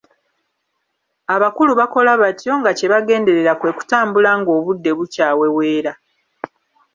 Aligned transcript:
Abakulu 1.35 1.71
bakola 1.79 2.11
batyo 2.21 2.51
nga 2.59 2.71
kye 2.77 2.87
bagenderera 2.93 3.53
kwe 3.59 3.71
kutambula 3.77 4.31
ng'obudde 4.39 4.91
bukyaweweera. 4.97 5.91